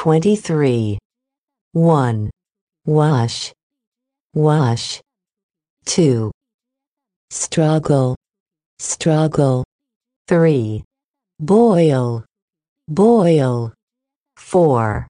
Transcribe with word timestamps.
23. 0.00 0.98
1. 1.72 2.30
Wash, 2.86 3.52
wash. 4.32 5.02
2. 5.84 6.30
Struggle, 7.28 8.16
struggle. 8.78 9.62
3. 10.26 10.82
Boil, 11.38 12.24
boil. 12.88 13.74
4. 14.38 15.06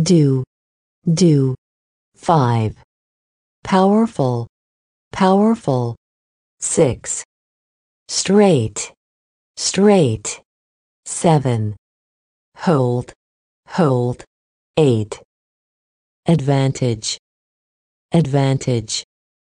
Do, 0.00 0.44
do. 1.12 1.56
5. 2.14 2.76
Powerful, 3.64 4.46
powerful. 5.10 5.96
6. 6.60 7.24
Straight, 8.06 8.92
straight. 9.56 10.40
7. 11.06 11.74
Hold, 12.58 13.12
hold. 13.66 14.24
8. 14.76 15.20
Advantage, 16.26 17.18
advantage. 18.12 19.04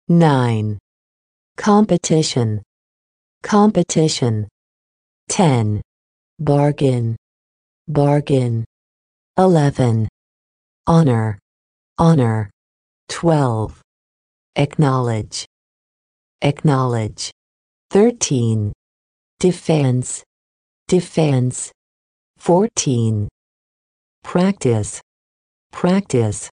9. 0.10 0.78
Competition, 1.56 2.62
competition. 3.42 4.48
10. 5.30 5.82
Bargain, 6.40 7.16
bargain. 7.88 8.66
11. 9.38 10.08
Honor, 10.88 11.40
honor. 11.98 12.50
12. 13.10 13.82
Acknowledge, 14.56 15.46
acknowledge. 16.42 17.32
13. 17.92 18.74
Defense, 19.40 20.24
defense. 20.88 21.72
14. 22.38 23.30
Practice, 24.24 25.02
practice. 25.72 26.50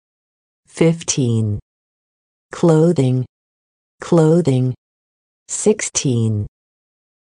15. 0.68 1.60
Clothing, 2.52 3.26
clothing. 4.02 4.74
16. 5.48 6.46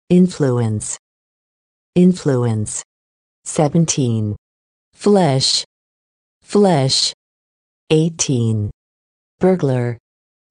Influence, 0.10 0.98
influence. 1.94 2.84
17. 3.44 4.36
Flesh, 4.94 5.64
flesh. 6.42 7.14
18. 7.92 8.72
Burglar, 9.40 9.98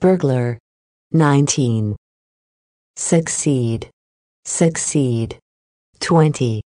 burglar. 0.00 0.58
19. 1.12 1.96
Succeed, 2.96 3.90
succeed. 4.44 5.38
20. 6.00 6.62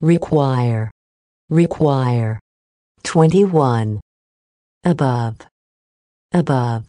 Require, 0.00 0.90
require. 1.50 2.41
21. 3.04 4.00
Above, 4.84 5.36
above. 6.32 6.86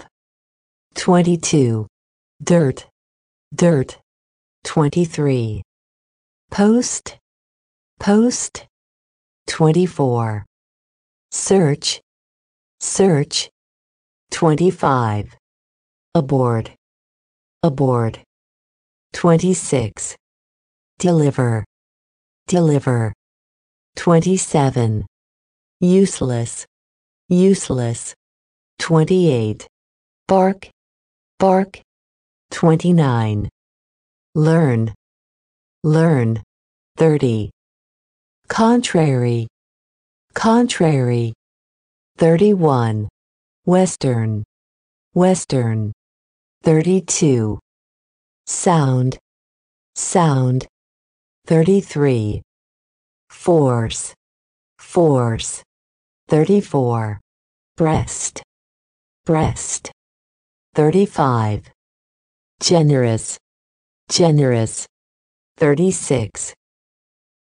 22. 0.96 1.88
Dirt, 2.44 2.88
dirt. 3.54 4.00
23. 4.64 5.62
Post, 6.50 7.18
post. 8.00 8.66
24. 9.48 10.46
Search, 11.32 12.00
search. 12.80 13.50
25. 14.32 15.36
Aboard, 16.16 16.72
aboard. 17.62 18.20
26. 19.14 20.16
Deliver, 21.00 21.66
deliver. 22.48 23.14
27. 23.96 25.06
Useless, 25.84 26.66
useless. 27.28 28.16
28. 28.80 29.68
Bark, 30.30 30.70
bark. 31.40 31.82
29. 32.52 33.50
Learn, 34.34 34.94
learn. 35.84 36.42
30. 36.96 37.50
Contrary, 38.48 39.48
contrary. 40.34 41.34
31. 42.18 43.10
Western, 43.66 44.42
western. 45.14 45.92
32. 46.62 47.60
Sound, 48.48 49.18
sound. 49.96 50.66
33. 51.46 52.42
Force, 53.30 54.14
force. 54.80 55.62
34. 56.28 57.20
Breast, 57.78 58.42
breast. 59.26 59.92
35. 60.76 61.70
Generous, 62.60 63.38
generous. 64.10 64.88
36. 65.58 66.54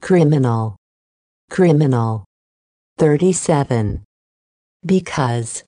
Criminal, 0.02 0.76
criminal. 1.50 2.26
37. 2.98 4.04
Because, 4.86 5.64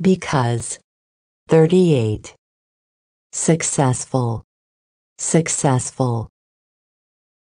because. 0.00 0.78
38. 1.48 2.34
Successful, 3.32 4.44
successful. 5.16 6.28